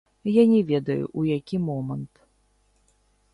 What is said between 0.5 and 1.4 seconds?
не ведаю, у